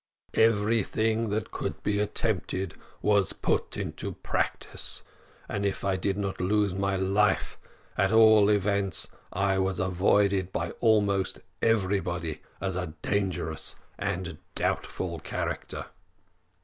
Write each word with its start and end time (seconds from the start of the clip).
"Everything 0.33 1.29
that 1.29 1.51
could 1.51 1.83
be 1.83 1.99
attempted 1.99 2.73
was 3.03 3.33
put 3.33 3.77
into 3.77 4.13
practice; 4.13 5.03
and 5.47 5.63
if 5.63 5.83
I 5.85 5.95
did 5.95 6.17
not 6.17 6.41
lose 6.41 6.73
my 6.73 6.95
life, 6.95 7.59
at 7.99 8.11
all 8.11 8.49
events 8.49 9.07
I 9.31 9.59
was 9.59 9.79
avoided 9.79 10.51
by 10.51 10.71
almost 10.79 11.39
everybody 11.61 12.41
as 12.59 12.75
a 12.75 12.95
dangerous 13.03 13.75
and 13.99 14.39
doubtful 14.55 15.19
character. 15.19 15.85